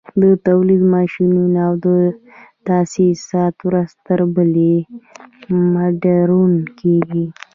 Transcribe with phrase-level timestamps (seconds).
[0.21, 1.75] د تولید ماشینونه او
[2.67, 4.75] تاسیسات ورځ تر بلې
[5.73, 7.25] مډرن کېږي